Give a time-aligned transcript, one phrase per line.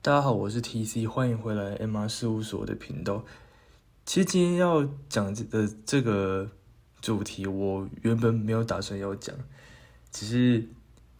[0.00, 3.24] 大家好，我是 TC，欢迎回来 MR 事务所的频道。
[4.04, 6.50] 其实今天要讲的这个
[7.00, 9.34] 主题，我原本没有打算要讲，
[10.10, 10.68] 只是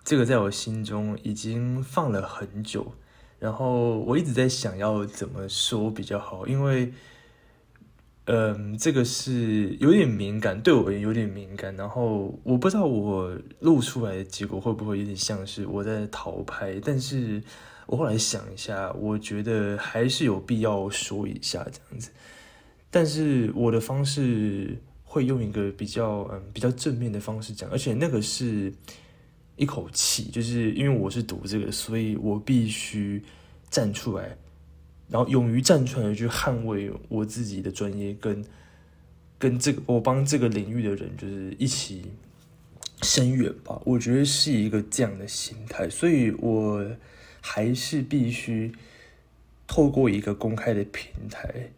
[0.05, 2.93] 这个在我心中已经放了很久，
[3.39, 6.93] 然后我一直在想要怎么说比较好，因为。
[8.27, 11.77] 嗯，这个是有点敏感，对我也有点敏感。
[11.77, 17.42] 然后我不知道我录出来的结果会不会有点像是我在逃拍，但是
[17.87, 22.10] 我后来想一下，我觉得还是有必要说一下这样子。
[22.91, 28.73] 但是我的方式会用一个比较嗯比较正面的方式讲，而且那个是
[29.56, 33.23] 一口气，就是因为我是读这个，所以我必须
[33.68, 34.34] 站出来。
[35.11, 38.45] 然后勇于站出来去捍卫我自己的专业，跟
[39.39, 42.11] 跟这个我帮这个领域的人就是一起
[43.03, 43.80] 深远吧。
[43.85, 46.85] 我觉得是一个这样的心态，所以我
[47.43, 48.73] 还是必须
[49.66, 51.71] 透过一个公开的平台，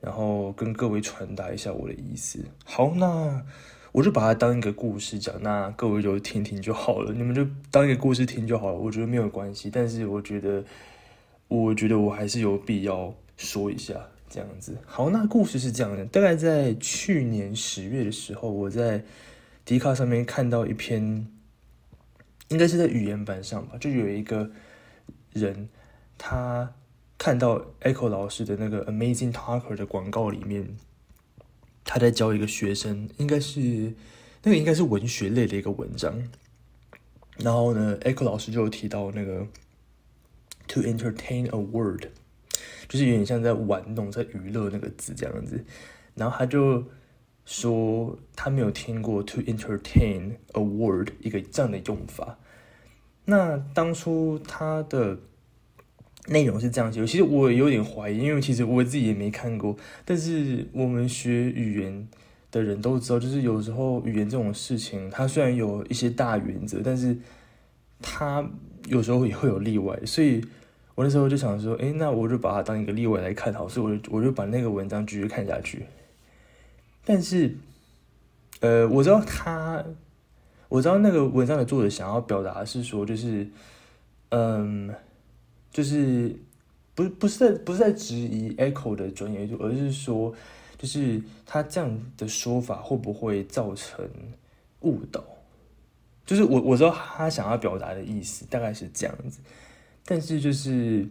[0.00, 2.38] 然后跟各位传达一下我的意思。
[2.64, 3.44] 好，那
[3.90, 8.78] 我就把它当一个故事讲，那各位就听听就好了，你们就当一个故事听就好了。
[8.78, 10.64] 我觉得没有关系，但是我觉得。
[11.48, 13.94] 我觉得我还是有必要说一下
[14.28, 14.76] 这样子。
[14.84, 19.02] 好，那故事是这样的：大概在去年十月的时候，我在
[19.64, 21.26] 迪卡上面看到一篇，
[22.48, 24.50] 应该是在语言版上吧，就有一个
[25.32, 25.70] 人
[26.18, 26.74] 他
[27.16, 30.76] 看到 Echo 老师的那个 Amazing Talker 的广告里面，
[31.84, 33.94] 他在教一个学生，应该是
[34.42, 36.22] 那个应该是文学类的一个文章。
[37.38, 39.46] 然后呢，Echo 老师就提到那个。
[40.68, 42.04] To entertain a word，
[42.88, 45.64] 就是有点像在玩弄、在娱乐那个字这样子。
[46.14, 46.84] 然后他就
[47.46, 52.38] 说他没有听过 to entertain a word 一个这样的用法。
[53.24, 55.18] 那当初他的
[56.26, 59.74] 内容是这样写，其实我有点怀疑，因为其实我自己也没看过。
[60.04, 62.06] 但是我们学语言
[62.50, 67.16] 的人都知道，就是有时候语言这种事情，它虽然有一些大原则，但是
[68.02, 68.46] 它
[68.86, 70.44] 有时候也会有例外，所以。
[70.98, 75.86] 我那时候就想说，哎，那我就把它当一个例外来看好，所以我就我就把那个文章继续看下去。
[77.04, 77.54] 但是，
[78.58, 79.84] 呃，我知道他，
[80.68, 83.46] 我知道那个文章的作者想要表达是说，就是，
[84.30, 84.92] 嗯，
[85.70, 86.34] 就是
[86.96, 90.34] 不不是在不是在质疑 Echo 的专业度，而是说，
[90.76, 94.04] 就是他这样的说法会不会造成
[94.80, 95.22] 误导？
[96.26, 99.38] 就是我我知道他想要表达的意思大概是这样子。
[100.10, 101.06] 但是就是，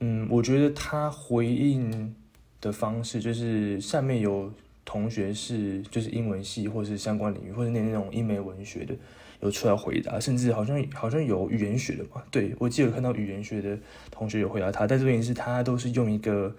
[0.00, 2.12] 嗯，我觉得他回应
[2.60, 4.52] 的方式，就是下面有
[4.84, 8.92] 同学是就是英文系或是相关领域，或者念那种英美文学的，
[9.40, 12.24] 有出来回答，甚至好像好像有语言学的嘛？
[12.32, 13.78] 对我记得看到语言学的
[14.10, 16.56] 同学有回答他，但这边是他都是用一个，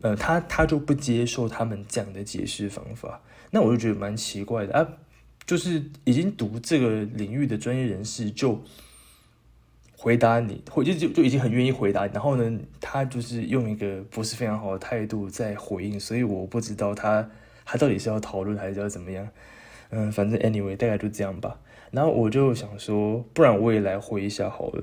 [0.00, 4.88] 呃，他他就不接受他们这样的解释方法，那我就觉得蛮奇怪的啊，
[5.44, 8.64] 就是已经读这个领域的专业人士就。
[10.02, 17.30] 回答你，或就就就已经很愿意回答，然后呢，他就是用一个不是非常好的态度在回应，所以我不知道他
[17.64, 19.28] 他到底是要讨论还是要怎么样，
[19.90, 21.56] 嗯，反正 anyway 大概就这样吧。
[21.92, 24.82] 然后我就想说，不然我也来回一下好了，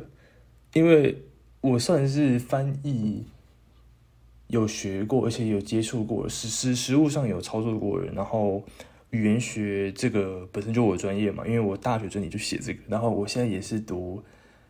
[0.71, 1.17] 因为
[1.59, 3.25] 我算是翻译
[4.47, 8.15] 有学过，而且有接触过，实实实物上有操作过人。
[8.15, 8.63] 然后
[9.09, 14.23] 语言学这个本身就我专业嘛，因为我大学专业就写这个，然后我现在也是读。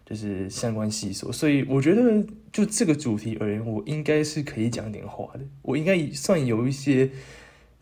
[0.09, 5.41] 就是相关细说，所以我觉得就这个主题而言，我应该是可以讲点话的。
[5.61, 7.07] 我应该算有一些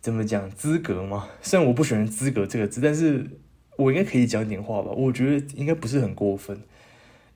[0.02, 1.30] 怎么讲资格嘛？
[1.42, 3.26] 虽然我不喜欢“资格”这个字，但是
[3.78, 4.92] 我应该可以讲点话吧？
[4.92, 6.58] 我觉得应该不是很过分，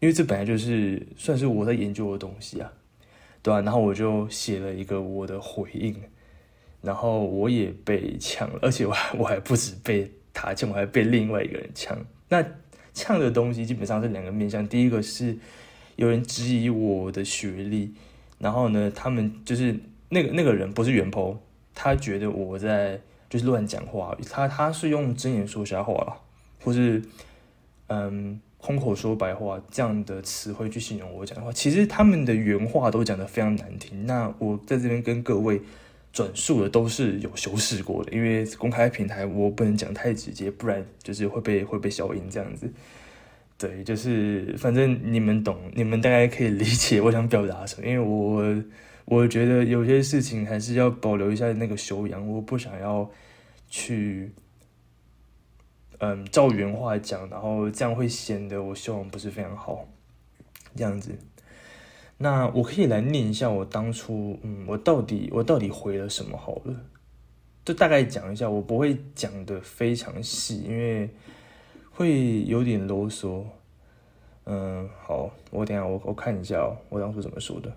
[0.02, 2.74] 因为这本来就是算是我在研究的东西啊，
[3.42, 3.62] 对吧？
[3.62, 5.96] 然后我就写了一个我的回应，
[6.82, 11.98] 然后我也被呛了，而且我还我还不止被他呛，我还被另外一个人呛。
[12.28, 12.46] 那。
[12.94, 15.38] 呛的东西基本上是两个面向，第一个是
[15.96, 17.94] 有人质疑我的学历，
[18.40, 19.76] 然后呢，他们就是
[20.10, 21.38] 那个那个人不是原 po，
[21.74, 23.00] 他觉得我在
[23.30, 26.18] 就是乱讲话，他他是用睁眼说瞎话了，
[26.64, 27.02] 或是
[27.88, 34.06] 嗯空口说白话这样的词汇去形容我讲的话，其实他们的原话都讲得非常难听。
[34.06, 35.62] 那我在这边跟各位。
[36.14, 42.70] 转述的都是有修饰过的，因为公开平台我不能讲太直接，不然就是会被会被消音这样子。
[43.58, 47.86] 对，就是反正你们懂，你们大概可以理解我想表达什么。
[47.88, 48.64] 因为我
[49.06, 53.10] 我觉得有些事情还是要保留一下那个修养，我不想要
[53.70, 54.32] 去
[56.00, 59.88] 嗯照原话讲，然后这样会显得我希望不是非常好，
[60.76, 61.12] 这样子。
[62.24, 66.76] 那我可以来念一下我当初，嗯，我到底我到底回了什么好了，
[67.66, 71.10] 就大概讲一下，我不会讲的非常细，因为
[71.90, 73.44] 会有点啰嗦。
[74.46, 77.74] 嗯，好，我等下我我看一下哦，我当初怎么说的。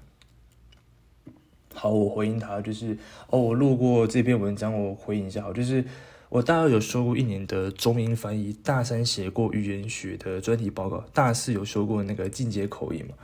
[1.72, 2.98] 好，我回应他，就是
[3.30, 5.82] 哦，我路过这篇文章，我回应一下，好，就是
[6.28, 13.14] 我大二有修过一年的中英翻译，大三写过语言学的专题报告，大四有修过那个进阶口译嘛。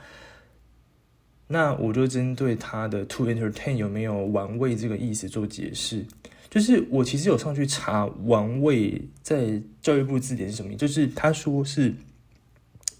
[1.51, 6.05] 那我就针对他的 to entertain 有没有玩味这个意思做解释，
[6.49, 11.93] 就是我其实有上去查玩味在教育部字典是什么，就是他说是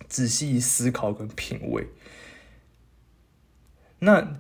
[0.08, 1.88] 仔细思考跟品味。
[4.00, 4.40] 那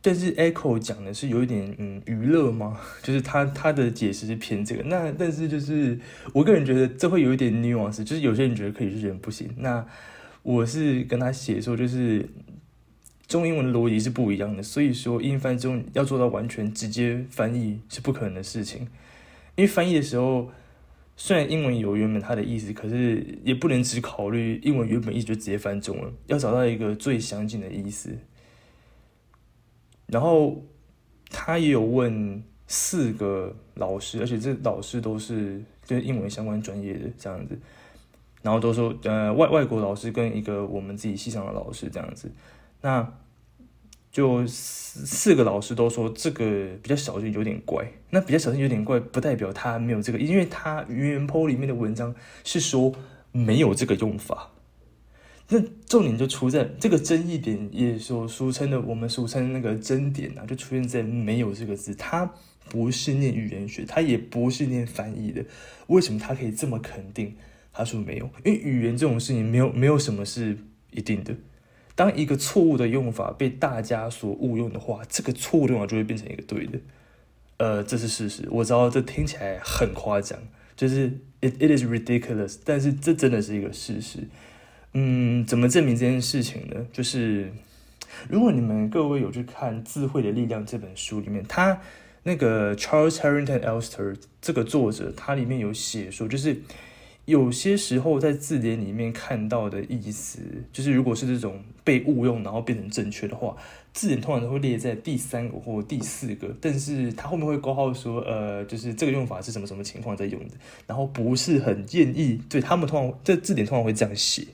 [0.00, 2.80] 但是 Echo 讲的是有一点嗯娱乐吗？
[3.02, 4.82] 就是他他的解释是偏这个。
[4.82, 5.98] 那但是就是
[6.32, 9.48] 我个人觉得这会有一点 nuance，就是有些人觉得可以，有些人不行。
[9.58, 9.86] 那
[10.42, 12.28] 我是跟他写说，就是
[13.32, 18.82] 中英文的逻辑是不一样的，所以说英翻中要做到完全直接翻译是不可能的事情。
[19.56, 20.50] 因为翻译的时候，
[21.16, 28.10] 虽然英文有原本它的意思，可是也不能只考虑英文原本意思就直接翻中文，要找到一个最相近的意思。
[30.08, 30.62] 然后
[31.30, 37.58] 他也有问四个老师，而且这老师都是跟英文相关专业的这样子，
[38.42, 42.30] 然后都说呃外外国老师跟一个我们自己系上的老师这样子，
[42.82, 43.10] 那
[44.12, 52.14] 就四四个老师都说这个比较小心有点怪，那比较小心有点怪不代表他没有这个，因为他原坡里面的文章
[52.44, 52.94] 是说
[53.32, 54.50] 没有这个用法。
[55.48, 61.94] 那重点就出在这个争议点，也所俗称的我们俗称那个争点啊，就出现在没有这个字。
[61.94, 62.30] 他
[62.68, 65.44] 不是念语言学，他也不是念翻译的。
[65.88, 67.34] 为什么他可以这么肯定？
[67.72, 70.56] 他说没有，因为语言这种事情没有没有什么是
[70.90, 71.34] 一定的。
[72.02, 76.76] 当一个错误的用法被大家所误用的话，这个错误的用法就会变成一个对的。
[77.58, 78.48] 呃，这是事实。
[78.50, 80.36] 我知道这听起来很夸张，
[80.74, 81.06] 就是
[81.40, 84.18] it it is ridiculous，但是这真的是一个事实。
[84.94, 86.84] 嗯，怎么证明这件事情呢？
[86.92, 87.52] 就是
[88.28, 91.80] 如果你们各位有去看《智慧的力量》这本书里面，它
[92.24, 96.56] 那个 Charles Harrington Elster 这个作者，他里面有写说，就是
[97.24, 100.40] 有些时候在字典里面看到的意思，
[100.72, 103.56] 就是如果是这种被误用然后变成正确的话，
[103.92, 110.54] 字典通常都会列在第三个或第四个，但是他后面会勾号说，呃，就是这个用法是什么什么情况在用的，
[110.86, 114.48] 然后不是很建议，对他们通常这字典通常会这样写。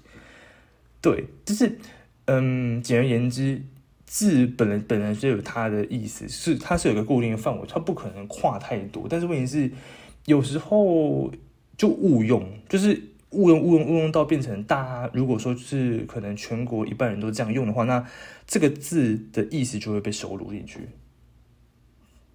[1.01, 1.79] 对，就是，
[2.27, 3.63] 嗯，简而言之，
[4.05, 9.07] 字本来本来就有它的意思，是它是有个固定的范围，它不可能跨太多。
[9.09, 9.71] 但是问题是，
[10.27, 11.31] 有时候
[11.79, 18.07] 就误用，就是误用误用误用到变成大家如果说是可能全国一半人都这样用的话，那
[18.47, 20.81] 这个字的意思就会被收录进去。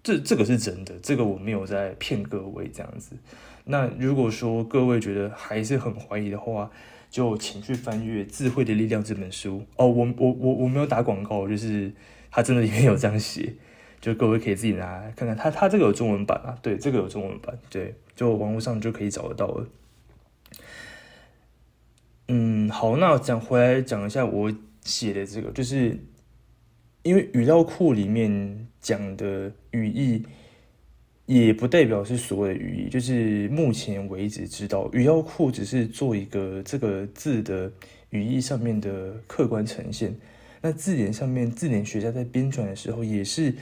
[0.02, 3.16] 这这个是真的，这个我没有在骗各位这样子。
[3.64, 6.70] 那如果说各位觉得还是很怀疑的话，
[7.10, 9.86] 就请去翻阅《智慧的力量》这本书哦。
[9.86, 11.90] 我我我我没有打广告，就是
[12.30, 13.54] 它真的里面有这样写，
[14.00, 15.34] 就各位可以自己拿来看看。
[15.34, 19.66] 它它这个有中文版啊，对，这个有中文版，对，就网络上就可以找得到了。
[22.28, 25.98] 嗯，好，那讲回来讲一下我写的这个，就是
[27.02, 30.22] 因为语料库里面讲的语义。
[31.26, 37.72] 也不代表是所谓的语义，就是目前为止知道语料库只是做一个这个字的
[38.10, 40.14] 语义上面的客观呈现。
[40.60, 43.54] 那字典上面字典学家在编纂的时候，也是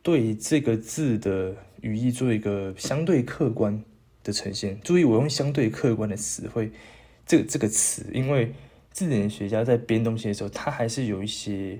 [0.00, 1.54] 对这个字的
[1.84, 3.84] 语义做一个相对客观
[4.22, 4.80] 的呈现。
[4.82, 6.72] 注意，我用相对客观的词汇，
[7.26, 8.52] 这个这个词，因为
[8.90, 11.78] 字典学家在编东西的时候，他还是有一些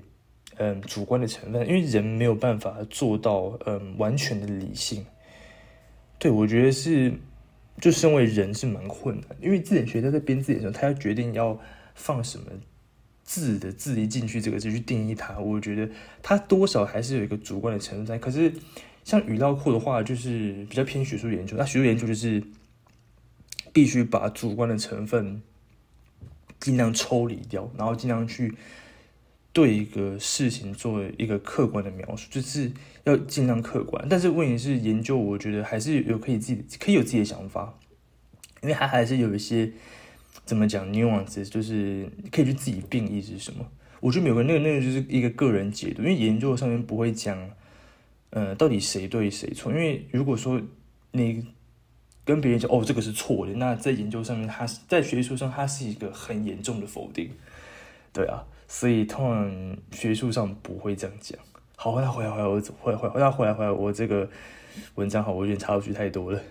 [0.57, 5.03] 嗯主观的成分，因为人没有办法做到嗯完全的理性。
[6.19, 7.11] 对，我觉得是，
[7.81, 11.59] 就身为人是蛮困难，因为字典学家在编字典的时候，他要决定要
[11.93, 12.45] 放什么
[13.23, 15.89] 字的字一进去，这个字去定义它，我觉得
[16.21, 18.17] 他多少还是有一个主观的成分在。
[18.19, 18.53] 可是
[19.05, 22.43] 像语料库的话，就是比较偏学术研究，那学术研究就是
[23.71, 25.41] 必须把主观的成分
[26.59, 28.53] 尽量抽离掉，然后尽量去。
[29.53, 32.69] 对一个事情做一个客观的描述，就是
[33.05, 34.05] 要尽量客观。
[34.09, 37.73] 但是问题是，研究我觉得还是有可以自己可以有自己的想法，
[38.61, 39.71] 因为它还是有一些
[40.43, 43.65] 怎么讲 nuance，就是可以去自己定义是什么。
[44.01, 47.49] 我觉得每个那个那个就是一个个人解读，因为研究上面不会讲，
[48.35, 49.71] 呃，到底谁对谁错。
[49.71, 50.61] 因为如果说
[51.11, 51.47] 你
[52.25, 53.53] 跟别人讲哦，这个是错的。
[53.53, 57.29] 那在研究上面，它在学术上，它是一个很严重的否定。
[58.11, 61.39] 对啊，所以通常学术上不会这样讲。
[61.77, 64.29] 好，那回来回来，我回回回那回来回来，我这个
[64.95, 66.41] 文章好，我有点插出去太多了。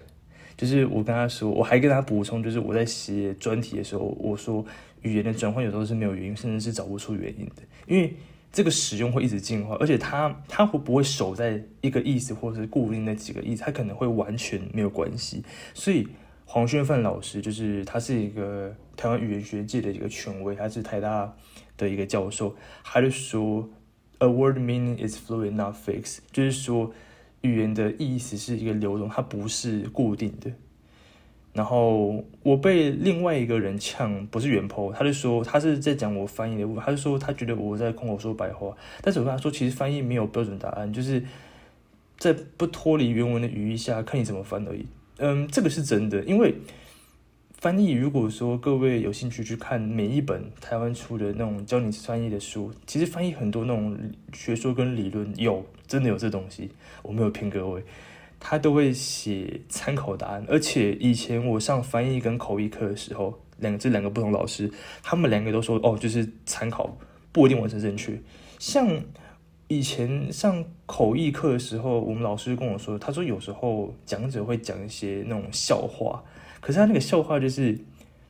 [0.57, 4.65] 就是我跟他说，我还跟他补充，就是我在写专题的时候，我说
[5.03, 8.15] 语言的转换有时候是没有原因，甚至是找不出原因的，因为。
[8.55, 15.43] 这个使用会一直进化，而且它它会不会守在一个意思，或者是固定那几个意思，它可能会完全没有关系。
[15.75, 16.07] 所以
[16.47, 21.35] 黄轩范老师就是他是一个台湾语言学界的一个权威，他是台大
[21.77, 23.69] 的一个教授，他就说
[24.19, 26.93] ，a word meaning is fluid not fixed，就是说
[27.41, 30.53] 语言的意思是一个流动，它不是固定的。
[31.55, 41.23] 然后我被另外一个人呛，不是原 po，他就说他是在讲我翻译的部分，他就说他觉得我在空口说白话，但是我跟他说，其实翻译没有标准答案，就是
[42.19, 44.85] 在不脱离原文的语义下，看你怎么翻而已。
[45.19, 46.57] 嗯，这个是真的，因为
[47.53, 53.97] 翻译如果说各位有兴趣去看每一本台湾出的那种教你翻译的书，其实翻译很多那种
[54.33, 56.71] 学说跟理论有真的有这东西，
[57.03, 57.85] 我没有骗各位。
[58.47, 64.71] 他都会写参考答案，而且以前我上翻译跟口译课的时候，两这两个不同老师，
[65.03, 66.95] 他们两个都说哦，就是参考
[67.33, 68.21] 不一定完全正确。
[68.59, 68.87] 像
[69.69, 76.23] 以前上口译课的时候，我们老师跟我说，他说有时候讲者会讲一些那种笑话，
[76.61, 77.73] 可是他那个笑话就是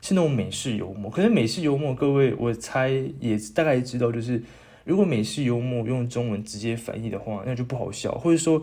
[0.01, 1.11] 是那种美式幽默。
[1.11, 4.41] 可是美式幽默，各位我猜也大概知道，就是
[4.85, 8.61] 如果美式幽默用中文直接翻译的话，那就不好笑，或者说。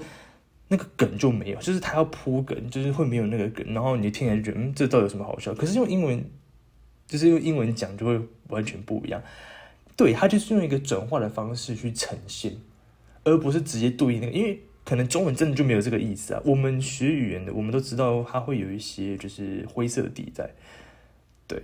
[0.73, 5.53] 那个梗就没有，就是他要铺梗，就是会没有那个梗，然后你听起来觉得，这到底有什么好笑？
[5.55, 6.25] 可是用英文，
[7.07, 9.23] 就是用英文讲就会完全不一样。
[9.99, 12.57] 对他就是用一个转化的方式去呈现，
[13.23, 16.41] 而不是直接对应那个，因为可能中文真的就没有这个意思啊。
[16.43, 20.49] 我们学语言的，我们都知道它会有一些就是灰色地带。
[21.47, 21.63] 对，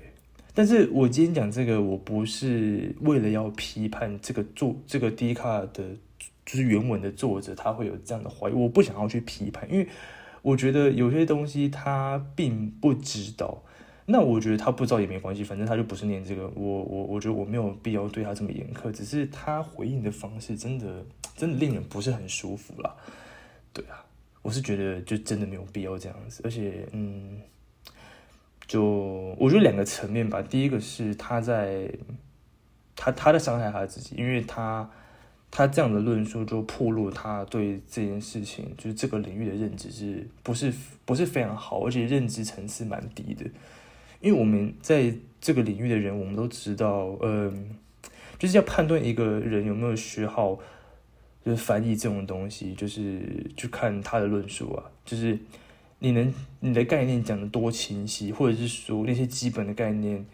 [0.52, 5.96] 但是我今天讲这个，我不是为了要批判这个做这个低卡的。
[6.48, 8.54] 就是原文的作者，他会有这样的怀疑。
[8.54, 9.86] 我不想要去批判，因为
[10.40, 13.62] 我觉得有些东西他并不知道。
[14.06, 16.48] 那我觉得他不知道也没关系，反正他就不是念这个。
[16.56, 21.04] 我我我觉得我没有必要对他这么严苛，只是他回应的方式真的
[21.36, 22.96] 真的令人不是很舒服啦。
[23.74, 24.02] 对啊，
[24.40, 26.40] 我是觉得就真的没有必要这样子。
[26.42, 27.42] 而且，嗯，
[28.66, 28.82] 就
[29.38, 30.40] 我觉得两个层面吧。
[30.40, 31.92] 第一个是他在
[32.96, 34.88] 他他在伤害他自己，因为他。
[35.50, 40.72] 他这样的论述就暴露他对这件事情，就是这个领域的认知是不是
[41.04, 43.44] 不是非常好，而且认知层次蛮低的。
[44.20, 47.70] 因为我们在这个领域的人，我们都知道，嗯，
[48.38, 50.58] 就是要判断一个人有没有学好，
[51.44, 55.38] 就是翻译这种东西，就是去看他的论述啊，就是
[55.98, 60.26] 你能你的概念讲的多清晰，或者是说那些基本的概念。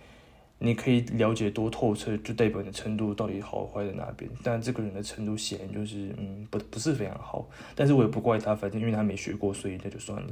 [0.59, 4.31] 你可以了解多透彻，就代表你的程度到底好坏在哪边。
[4.43, 7.49] 但这个人的程度显然就是，嗯，不不是非常好。
[7.75, 10.29] 但是我也不怪他，反正因为他没学过，所以那就算了。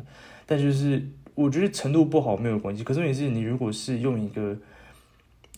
[0.47, 1.03] 但就是
[1.35, 2.83] 我觉得程度不好没有关系。
[2.83, 4.57] 可是问题是，你如果是用一个，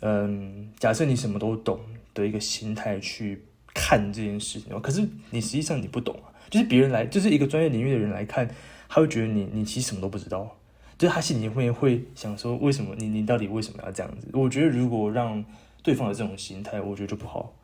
[0.01, 1.79] 嗯，假设你什么都懂
[2.13, 3.43] 的一个心态去
[3.73, 6.33] 看这件事情，可是你实际上你不懂啊。
[6.51, 8.49] 就是别人来，就是一个专业领域的人来看，
[8.89, 10.57] 他会觉得你你其实什么都不知道。
[11.05, 14.27] 就是他心里会会想说，为什么你你到底为什么要这样子？
[14.33, 15.45] 我觉得如果让
[15.83, 17.55] 对方有这种心态，我觉得就不好。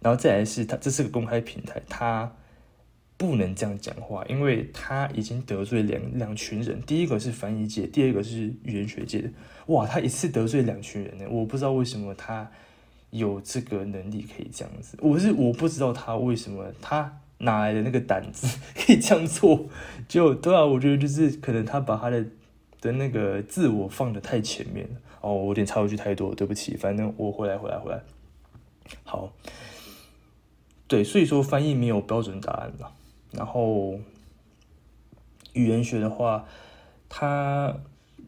[0.00, 2.32] 然后再来是他这是个公开平台，他
[3.16, 6.80] 不能这样讲话，因为他已经得罪两两群人。
[6.82, 9.30] 第一个是翻译界，第二个是语言学界的。
[9.66, 11.24] 哇，他一次得罪两群人呢！
[11.28, 12.48] 我不知道为什么他
[13.10, 14.96] 有这个能力可以这样子。
[15.00, 19.66] 我是我不知道他为什么他哪来的那个胆子 可以这样做。
[20.06, 22.24] 就对啊，我觉得就是可能他把他的。
[22.84, 26.76] 的那个自我放的太前面了哦，我有点插过去太多，对不起。
[26.76, 28.02] 反正我回来，回来，回来。
[29.04, 29.32] 好，
[30.86, 32.88] 对，所以说翻译没有标准答案嘛。
[33.32, 33.98] 然后
[35.54, 36.44] 语言学的话，
[37.08, 37.74] 他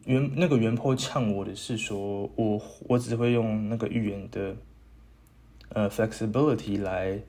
[0.05, 4.55] 原那个原坡呛我的是说，我我只会用那个语言的
[5.69, 7.19] 呃 flexibility 来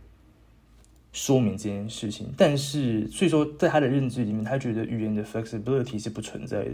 [1.13, 2.33] 说明这件事情。
[2.39, 6.71] 但是，所以说在他的认知里面，他觉得语言的 flexibility 是不存在的。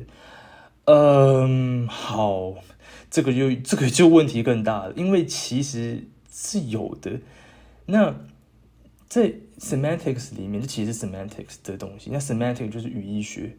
[0.85, 2.55] 嗯，好，
[3.11, 7.21] 这个就这个就问题更大了，因为其实是有的。
[7.87, 8.15] 那
[9.09, 12.11] 在 semantics 里面，这其实是 semantics 的东西。
[12.13, 13.57] 那 semantics 就是语义学。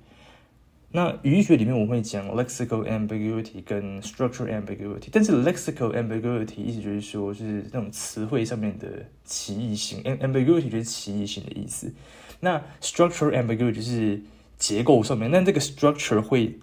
[0.91, 5.08] 那语义学里面，我会讲 lexical ambiguity 跟 structural ambiguity。
[5.12, 11.91] 但是 lexical ambiguity 意思就是说，是那种词汇上面的歧义性，ambiguity 就是歧义性的意思。
[12.39, 14.22] 那 structural ambiguity 是
[14.58, 16.58] 结构上面，那这个 structure 会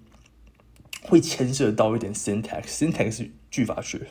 [1.02, 4.08] 会牵涉到一点 syntax，syntax 是句法学。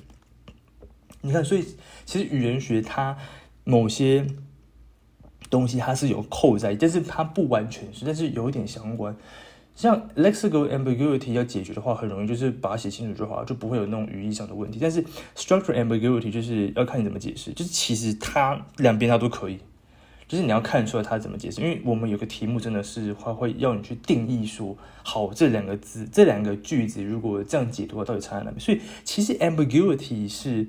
[1.22, 1.66] 你看，所以
[2.06, 3.18] 其实语言学它
[3.64, 4.26] 某些
[5.50, 9.16] 东西它是有扣在，但是它不完全是，但是有一点相关。
[9.74, 14.80] 像 lexical ambiguity 要解决的话，很容易就是把它写清楚就好，就不会有那种语义上的问题。
[14.82, 15.04] 但是
[15.36, 19.60] structure ambiguity 就是要看你怎么解释，就是其实它两边它都可以，
[20.32, 21.60] 就是你要看出来他怎么解释。
[21.60, 28.60] 因为我们有个题目真的是会会要你去定义说，好这两个字这两个句子如果这样解读的话，到底差在哪里？
[28.60, 30.66] 所以其实 ambiguity 是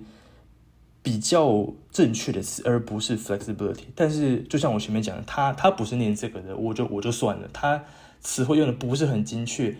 [1.00, 3.85] 比较正确的词，而不是 flexibility。
[3.95, 7.85] 但是就像我前面讲的，他他不是念这个的，我就我就算了，他。
[8.25, 9.75] 词汇用的不是很精确，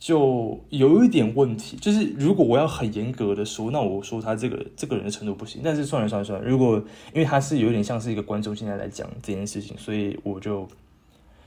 [0.00, 1.76] 就有一点问题。
[1.76, 5.60] 就是如果我要很严格的说，那我说他这个这个人的程度不行。
[5.62, 6.78] 但是算了算了算了，如果
[7.12, 10.66] 因为他是有点像是一个观众现在来讲这件事情，所以我就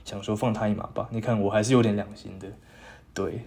[0.05, 1.09] 想说放他一马吧。
[1.11, 2.47] 你看我还是有点良心的，
[3.13, 3.41] 对。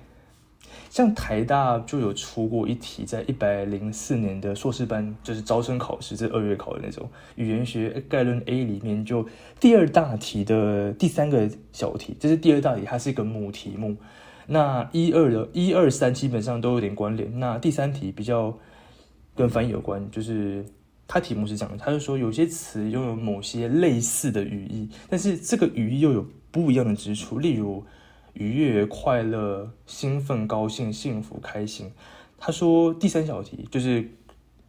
[0.90, 9.26] 像台大就有出过一题，在一百零四年的硕士班，就是招生考试，这二月考的那种语言学概论 A 里面，就
[9.60, 13.96] 第二大题的第三个小题，这是第二大题，它是一个母题目。
[14.46, 18.56] 那一二的一二三基本上都有点关联，那第三题比较
[19.34, 20.64] 跟翻译有关，就是
[21.06, 27.84] 它题目是这样的，它就说有些词拥有某些类似的语义，但是这个语义又有不一样的之处，例如。
[28.38, 31.90] 愉悦、快乐、兴奋、高兴、幸福、开心。
[32.38, 34.06] 他说第三小题就是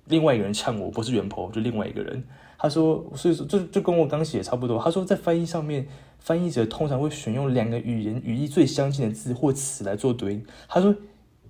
[0.06, 2.24] 另外一个人呛我，不是原 po，就另外一个人。
[2.58, 4.82] 他说，所以说就就跟我刚写的差不多。
[4.82, 5.88] 他说在翻译上面，
[6.20, 10.46] 翻译者通常会选用两个语言语义最相近的字或词来做对应。
[10.68, 10.96] 他说，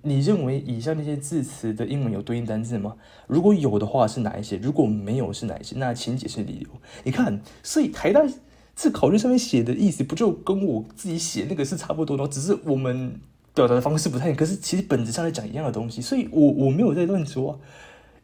[0.02, 2.94] 你认为以下那些字词的英文有对应单字吗？
[3.26, 4.56] 如果有的话是哪一些？
[4.58, 5.76] 如果没有是哪一些？
[5.78, 6.68] 那请解释理由。
[7.04, 8.22] 你看，所以台大。
[8.80, 13.20] 这考卷上面写的意思不就跟我自己写那个是差不多的，只是我们
[13.52, 14.36] 表达的方式不太一样。
[14.36, 17.58] 可是其实本质上来讲一样的东西，所以我我没有在乱说，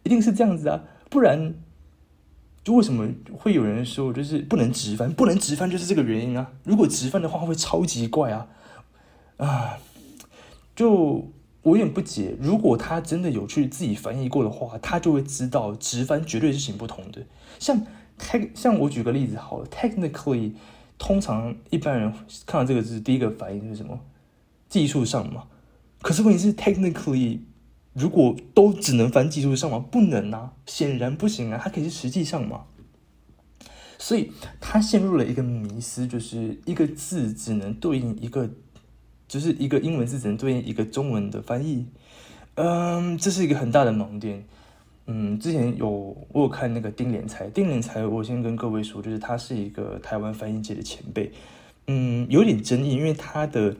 [0.05, 1.53] 一定是这样子啊，不然
[2.65, 5.13] 就为什么会有人说就是不能直翻？
[5.13, 6.51] 不能直翻就是这个原因啊。
[6.65, 8.49] 如果直翻的话会超级怪啊
[9.37, 9.79] 啊！
[10.75, 11.31] 就
[11.63, 17.25] 我有点不解，如果他真的有去自己翻译过的话，他就会知道直翻绝对是行不通的，
[17.61, 17.81] 像。
[18.17, 20.53] te 像我举个例子好了，technically
[20.97, 22.13] 通常一般人
[22.47, 23.99] 看到这个字，第一个反应是什么？
[24.69, 25.49] 技术上嘛。
[26.01, 27.41] 可是问题是，technically
[27.95, 29.79] 如果都只能翻技术上吗？
[29.79, 32.65] 不能啊，显然不行啊，它可以是实际上嘛。
[33.97, 34.31] 所以
[34.61, 38.51] 他陷入了一个迷思，就是一个字只能对应一个，
[39.27, 41.87] 就是一个英文字只能对应一个中文的翻译。
[42.57, 44.45] 嗯，这是一个很大的盲点。
[45.07, 45.89] 嗯，之前有
[46.33, 51.33] 我有看那个丁连才，丁连才，我先跟各位说，就是他是一个台湾翻译界的前辈。
[51.87, 53.75] 嗯，有点争议，因为他的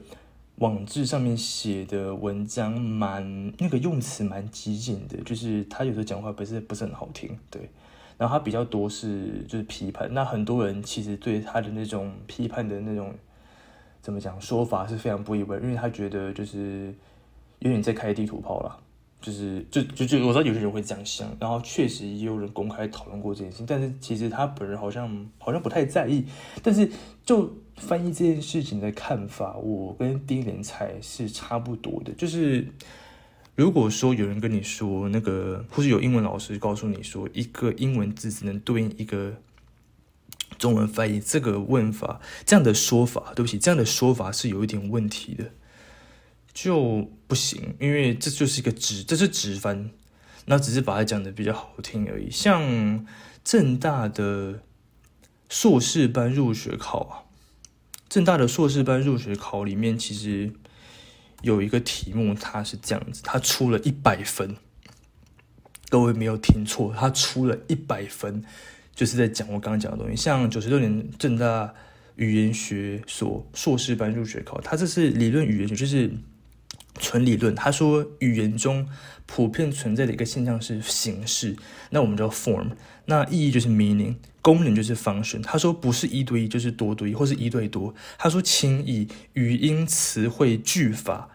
[0.57, 7.69] 网志上面写的文章蛮那个用词蛮激进的，就是他有时候讲话不是不是很好听，对。
[8.17, 13.13] 然后他比较多是就是批判，那很多人其实对他的那种批判的那种
[14.01, 16.95] 怎么讲说法是非常不以为，因为他觉得就是
[17.59, 18.81] 有点在开地图炮了。
[19.21, 26.27] 就是就就就我知道有些人会这样想，然后确实也有人公开讨论过这件事情，但是其实他本人好像好像不太在意。
[26.63, 26.87] 但是
[27.25, 32.13] 就翻译这件事情的看法，我跟丁连才是差不多的。
[32.13, 32.67] 就是
[33.55, 39.35] 如果说有人跟你说那个，或是有英文老师告诉你说一个英文字只能对应一个
[40.59, 45.51] 中文翻译，这个问法这样的说法，对不起，这样的说法是有一点问题的。
[46.53, 49.91] 就不行，因为这就是一个直，这是直翻，
[50.47, 52.31] 那只是把它讲的比较好听而已。
[52.31, 53.05] 像
[53.43, 54.61] 正大的
[55.49, 57.27] 硕士班入学考啊，
[58.15, 60.53] 正大的硕士班入学考里面其实
[61.43, 64.55] 有一个题目，它是这样子，它出了一百分，
[65.89, 68.45] 各位没有听错，它出了一百分，
[68.95, 70.15] 就是在讲我刚刚讲的东西。
[70.15, 71.75] 像九十六年正大
[72.15, 76.13] 语言学所硕士班入学考，它这是理论语言学，就是。
[77.01, 78.89] 纯理论，他说语言中
[79.27, 81.57] 普遍存在的一个现象是形式，
[81.91, 82.69] 那我们叫 form，
[83.07, 85.43] 那意义就是 meaning，功能就是 function。
[85.43, 87.95] 他说不是一对一就是多对一，或是一对多。
[88.19, 91.29] 他说请以语音、词汇、句法、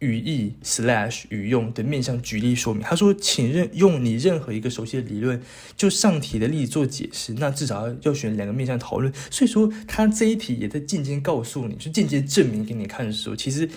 [0.00, 2.82] 语义 slash 语用的面向举例说明。
[2.82, 5.42] 他说，请任用你任何一个熟悉的理论，
[5.76, 7.34] 就上题的例子做解释。
[7.34, 9.12] 那至少要选两个面向讨论。
[9.30, 13.68] 所以说，他这一题也在间接告诉你，就间接证明给你看的时候，其实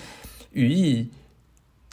[0.52, 1.08] 语义。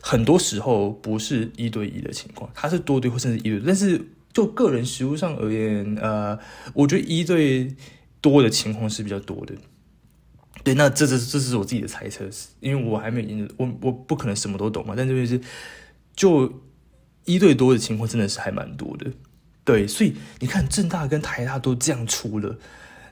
[0.06, 3.58] 很多时候不是一对一的情况，它是多对或甚至一对。
[3.64, 3.98] 但是
[4.35, 6.38] 就个人实物上而言，呃，
[6.75, 7.75] 我觉得一对
[8.20, 9.55] 多的情况是比较多的。
[10.62, 12.29] 对，那这这这是我自己的猜测，
[12.61, 14.94] 因为我还没研究，我我不可能什么都懂嘛。
[14.97, 15.40] 但这边是
[16.16, 16.62] 就
[17.27, 19.12] 一对多的情况真的是还蛮多的。
[19.62, 22.59] 对，所以你看正大跟台大都这样出了，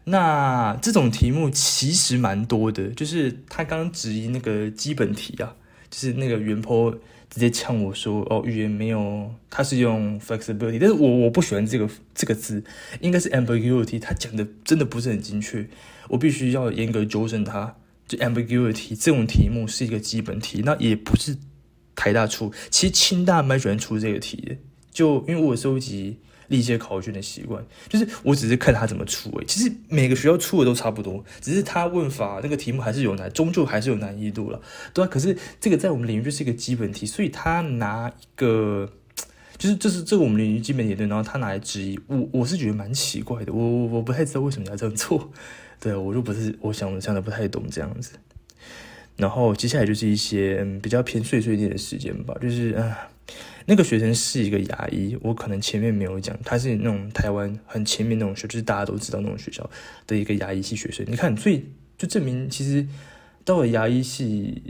[0.05, 2.89] 那这种题目其实蛮多的。
[2.89, 5.55] 就是他刚质疑那个基本题啊，
[5.89, 6.99] 就是那个原坡
[7.33, 12.63] 直接呛我说：“哦，语言没有，他是用 flexibility，但是我我不喜欢这个这个字，
[13.01, 13.99] 应该是 ambiguity。
[13.99, 15.67] 他讲的真的不是很精确，
[16.11, 17.75] 我必须要严格纠正他。
[18.07, 21.39] 就 ambiguity 这种题目是一个基本题，那也不是
[21.97, 24.57] 台大出，其实清大蛮喜欢出这个题的。
[24.91, 26.19] 就因为我收集。
[26.53, 29.45] 历届考卷的习惯，就是我只是看他怎么出诶。
[29.47, 34.61] 其实每个学校出的都差不多，只是他问法那个题目还是有难，终究还是有难易度了，
[34.93, 35.09] 对啊。
[35.09, 38.93] 可是这个在我们领域就是一个基本题，所以他拿一个，
[39.57, 43.53] 就是这是这个我们领域基本理论，然后他拿来质疑我，我是觉得蛮奇怪的。
[43.53, 45.33] 我我我不太知道为什么要这样做，
[45.81, 48.13] 对我就不是我想想的不太懂这样子。
[49.17, 53.09] 然后接下来就是一些比较偏碎碎念的时间吧，就是啊。
[53.67, 59.69] 那个学生是一个牙医，我可能前面没有讲，他是那种台湾很前面那种学，就是大家都知道那种学校
[60.07, 61.07] 的一个牙医系学生。
[61.09, 61.65] 你看，所以
[61.97, 62.87] 就证明其实
[63.45, 64.61] 到了牙医系，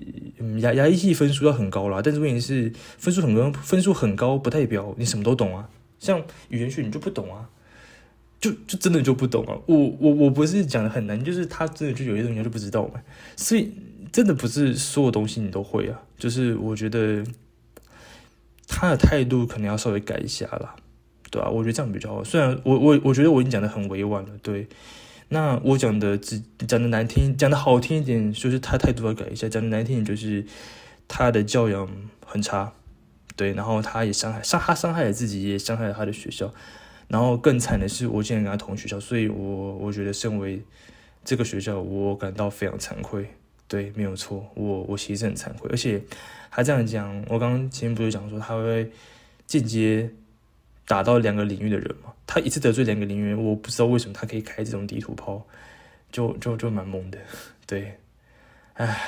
[0.61, 2.02] 牙牙医系分数要很高啦。
[2.05, 5.68] 但是问题是，分数很高，分数很高不代表你什么都懂啊。
[5.98, 7.48] 像语言学你就不懂啊，
[8.38, 9.57] 就就真的就不懂啊。
[9.66, 13.00] 我我我不是讲的很难，就是他真的就有些东西就不知道嘛。
[13.37, 13.72] 所以
[14.12, 16.02] 真的不是所有东西你都会啊。
[16.18, 17.24] 就是我觉得。
[18.72, 20.74] 他的态度可能要稍微改一下啦，
[21.30, 21.48] 对吧？
[21.50, 22.24] 我觉得这样比较好。
[22.24, 24.66] 虽然我我我觉得我已经讲的很委婉了，对。
[25.28, 30.44] 那我讲的只讲的难听，讲的好听一点，就是他态度要改一下；讲的难听点，就是
[31.06, 31.88] 他的教养
[32.26, 32.72] 很差，
[33.37, 33.52] 对。
[33.52, 36.52] 然后他也伤害伤，他伤害了自己，也伤害了他的学校。
[37.08, 40.62] 然后更惨的是，我竟然跟他同学校，所以我我觉得身为
[41.24, 43.28] 这个学校，我感到非常惭愧。
[43.68, 46.02] 对，没有错，我我其实很惭愧，而且
[46.55, 48.93] 他这样讲，我刚刚前面不是讲说他会
[49.47, 50.11] 间接
[50.87, 52.12] 打到两个领域的人嘛？
[52.27, 55.47] 他一次得罪两个领域，我不知道为什么他可以开这种地图炮，
[56.11, 57.19] 就就就蛮猛的。
[57.67, 57.95] 对，
[58.75, 59.01] 唉，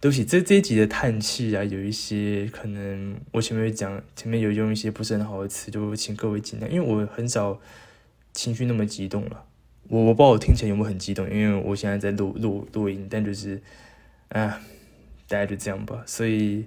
[0.00, 7.60] 对不起，这这一集的叹气啊，有一些可能我前面讲前面有用一些不是很好的词，就请各位见谅，因为我很少
[8.32, 9.44] 情绪那么激动了。
[9.88, 13.60] 我我不知道我听起来有没有很激动，因为我现在在录录录音，但就是，
[14.30, 14.60] 啊，
[15.28, 16.02] 大家就这样吧。
[16.06, 16.64] 所以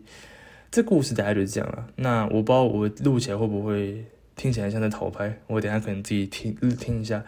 [0.72, 1.88] 这故事大家就这样了。
[1.96, 7.24] 那我不知道我录起来会不会听起来像在逃拍，我等下可能自己听听一下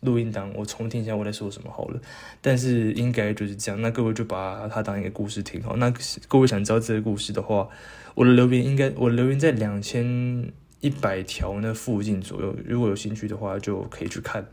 [0.00, 2.00] 录音档，我重听一下我在说什么好了。
[2.40, 3.80] 但是应该就是这样。
[3.80, 5.76] 那各位就把它当一个故事听好。
[5.76, 5.92] 那
[6.26, 7.68] 各位想知道这个故事的话，
[8.14, 12.56] 我的留言应该我留言在两千一百条那附近左右。
[12.64, 14.44] 如果有兴趣的话，就可以去看。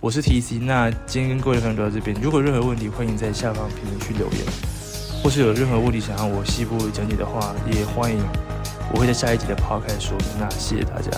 [0.00, 2.16] 我是 T C，那今天跟各位朋友到这边。
[2.22, 4.40] 如果任何问题，欢迎在下方评论区留言，
[5.22, 8.18] 或是有任何问题想让我细部讲解的话，也欢迎
[8.92, 10.26] 我会在下一集的抛开说明。
[10.38, 11.10] 那谢谢大家。